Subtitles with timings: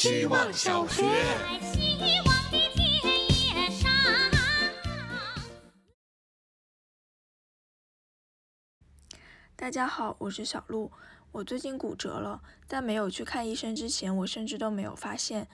[0.00, 1.04] 希望小学。
[9.54, 10.90] 大家好，我是小鹿。
[11.32, 15.46] 我最近骨折了，在没有去看医生之前，我甚至都没有发现，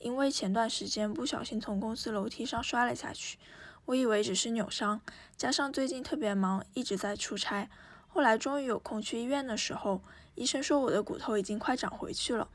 [0.00, 3.38] 因为前段时间不小心从公司楼梯上摔了下去。
[3.84, 5.00] 我以为只是扭伤，
[5.36, 7.70] 加上最近特别忙，一直在出差。
[8.08, 10.02] 后来终于有空去医院的时候，
[10.34, 12.48] 医生说我的骨头已经快长回去了，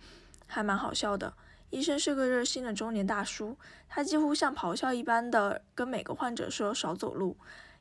[0.47, 1.33] 还蛮好笑的。
[1.69, 3.57] 医生是个热心的中年大叔，
[3.89, 7.37] 他几乎像咆哮一般的跟每个患者说少走路。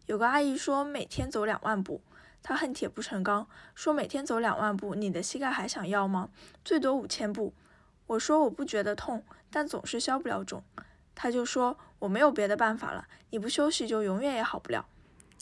[0.07, 2.01] 有个阿姨说每天走两万步，
[2.43, 6.29] 他恨铁不成钢，说每天走两万步，你的膝盖还想要吗？
[6.65, 7.55] 最多五千步。
[8.09, 10.63] 我说我不觉得痛，但总是消不了肿。
[11.15, 14.87] 他就说我没有别的办法了，你不休息就永远也好不了。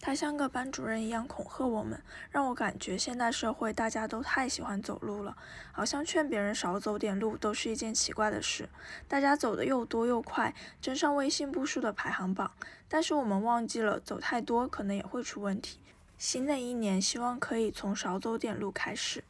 [0.07, 1.99] 他像个班主任一样恐吓我们，
[2.31, 5.35] 让我感觉现代社会大家都太喜欢走路了，
[5.73, 8.69] 好像劝别人少走点路都是一件奇怪的事。
[9.09, 12.53] 大家走的又多又快，争上微信步数的排行榜。
[12.87, 15.79] 但是我们忘记了，走太多可能也会出问题。
[16.19, 19.25] 新的一年，希望可以从少走点路开始。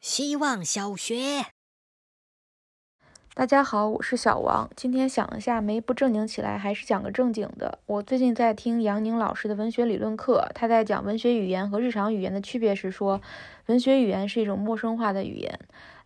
[0.00, 1.52] 希望小学。
[3.38, 4.68] 大家好，我是小王。
[4.74, 7.78] 今天想一下，没不正经起来，还是讲个正经的。
[7.86, 13.20] 我最近在听杨宁老师的文学理论课，他在讲文学语言和日常语言的区别时说，
[13.66, 15.56] 文学语言是一种陌生化的语言。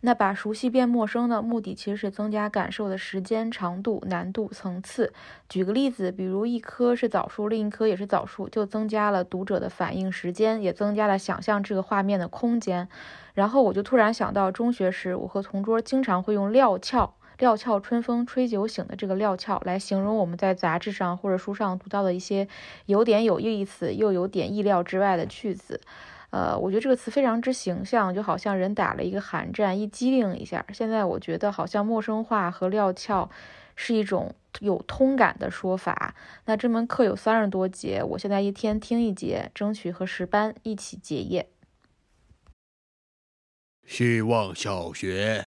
[0.03, 5.15] 那把熟悉变陌生的目的，其实是增加感受的时间长度、难度、层次。
[5.49, 12.87] 举个例子，比如一棵是枣树，另一棵也是枣树，就增加了读者的反应时间，也增加了想象这个画面的空间。
[13.33, 17.15] 然后我就突然想到，中学时我和同桌经常会用料峭。
[17.43, 22.47] 料峭春风吹酒醒的这个料峭，来形容我们在杂志上或者书上读到的一些
[22.87, 25.81] 有点有意思又有点意料之外的句子。
[26.31, 30.65] 呃，我觉得这个词非常之形象，就好像人打了一个寒战，一激灵一下。
[30.73, 33.29] 现在我觉得好像陌生化和料峭
[33.75, 36.15] 是一种有通感的说法。
[36.45, 41.49] 那这门课有三十多节，我现在一天听一节，争取和十班一起结业。
[43.85, 45.45] 希望小学。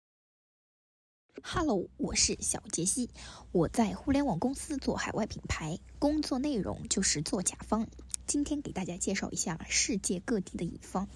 [1.42, 3.10] Hello，我是小杰西，
[3.52, 7.86] 我在互联网公司做海外品牌，工作内容就是做甲方。
[8.26, 11.08] 今天给大家介绍一下世界各地的乙方。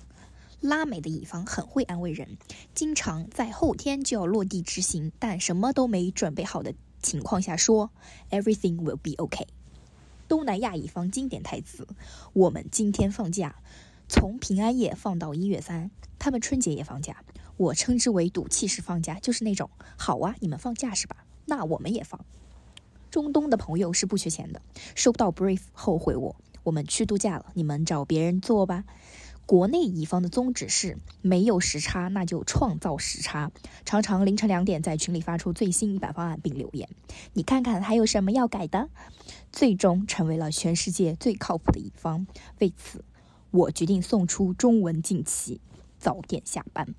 [0.61, 2.39] 拉美的乙方很会安慰人，
[2.75, 7.91] 经常在后天就要落地执行，但什么都没准备好的情况下说
[8.31, 9.47] Everything will be OK。
[10.29, 11.87] 东南亚乙方经典台词：
[12.33, 13.57] 我们今天放假，
[14.13, 17.25] 从平安夜放到一月三，他们春节也放假。
[17.57, 21.25] 我称之为赌气式放假，就是那种好啊，你们放假是吧？
[21.47, 22.23] 那我们也放。
[23.11, 24.61] 中东的朋友是不缺钱的，
[24.95, 28.85] 收到 brief 后回我，我们去度假了，你们找别人做吧。
[29.47, 33.51] 国内乙方的宗旨是没有时差，那就创造时差，
[33.87, 36.87] 常常凌晨两点在群里发出最新一版方案并留言，
[37.33, 38.91] 你看看还有什么要改的？
[39.51, 42.27] 最终成为了全世界最靠谱的乙方。
[42.59, 43.03] 为此，
[43.53, 45.61] 我决定送出中文锦旗，
[45.99, 46.95] 早点下班。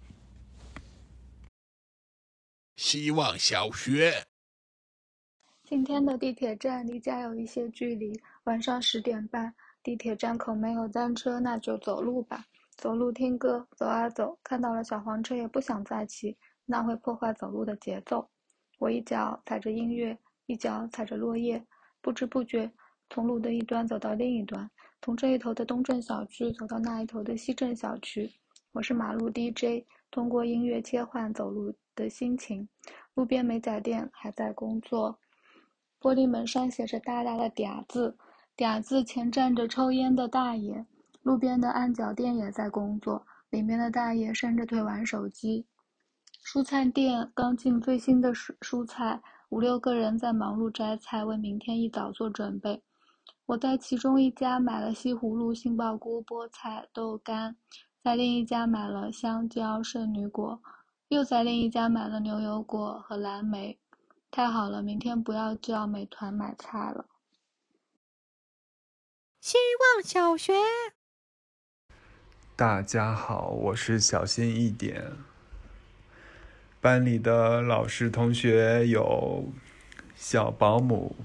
[2.75, 4.23] 希望小学。
[5.63, 12.45] 今天的地铁站离家有一些距离，晚上十点半，地铁站口没有单车，那就走路吧。
[12.75, 18.29] 走路听歌，走啊走，看到了小黄车也不想再骑，那会破坏走路的节奏。
[18.77, 20.15] 我一脚踩着音乐，
[20.45, 21.65] 一脚踩着落叶，
[22.01, 22.71] 不知不觉
[23.13, 24.67] 从路的一端走到另一端，
[24.99, 28.27] 从这一头的东镇小区走到那一头的西镇小区。
[28.71, 31.71] 我是马路 DJ，通过音乐切换走路。
[31.95, 32.67] 的心情，
[33.13, 35.19] 路边美甲店还在工作，
[36.01, 38.17] 玻璃门上写着大大的“嗲”字
[38.57, 40.83] ，“嗲”字前站着抽烟的大爷。
[41.21, 45.67] 路边的按脚店也在工作，里面的大爷伸着腿玩手机。
[46.43, 52.81] 蔬菜店刚进最新的蔬蔬菜，五六个人在忙碌摘菜，为明天一早做准备。
[53.45, 57.55] 我在其中一家买了西葫芦、杏鲍菇、菠菜、豆干，
[58.03, 60.61] 在另一家买了香蕉、圣女果。
[61.09, 63.77] 又在另一家买了牛油果和蓝莓，
[64.31, 67.05] 太好了，明天不要叫美团买菜了。
[69.39, 69.57] 希
[69.95, 70.53] 望小学，
[72.55, 75.11] 大家好，我是小心一点。
[76.81, 79.51] 班里的老师同学有
[80.15, 81.15] 小保姆、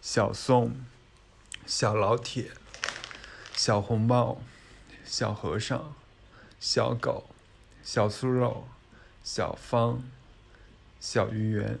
[0.00, 0.72] 小宋、
[1.66, 2.50] 小老铁、
[3.54, 4.40] 小红帽、
[5.04, 5.94] 小和尚、
[6.60, 7.24] 小狗、
[7.82, 8.68] 小酥肉。
[9.24, 10.02] 小方、
[11.00, 11.78] 小鱼圆、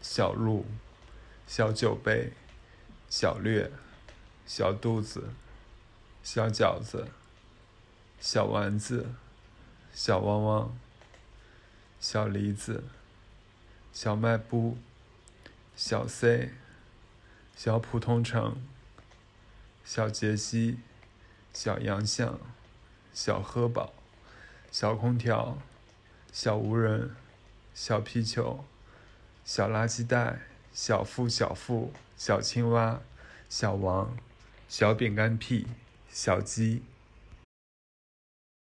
[0.00, 0.64] 小鹿、
[1.46, 2.32] 小酒杯、
[3.10, 3.70] 小略、
[4.46, 5.28] 小肚子、
[6.22, 7.08] 小饺子、
[8.18, 9.06] 小丸子、
[9.92, 10.78] 小汪汪、
[12.00, 12.84] 小梨子、
[13.92, 14.78] 小卖部、
[15.76, 16.52] 小 C、
[17.54, 18.56] 小普通城、
[19.88, 20.80] 小杰西、
[21.52, 22.40] 小洋象、
[23.14, 23.94] 小喝宝、
[24.72, 25.58] 小空调、
[26.32, 27.14] 小无人、
[27.72, 28.64] 小皮球、
[29.44, 30.40] 小垃圾袋、
[30.72, 33.00] 小富小富、小青蛙、
[33.48, 34.16] 小王、
[34.68, 35.68] 小饼干屁、
[36.10, 36.82] 小鸡。